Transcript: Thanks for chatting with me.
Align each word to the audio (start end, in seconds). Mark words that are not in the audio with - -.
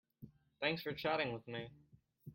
Thanks 0.59 0.81
for 0.81 0.93
chatting 0.93 1.31
with 1.31 1.47
me. 1.47 1.69